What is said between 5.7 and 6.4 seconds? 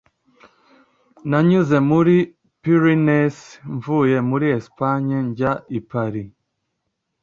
i paris